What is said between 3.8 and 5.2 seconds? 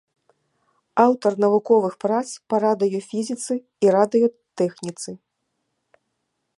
і радыётэхніцы.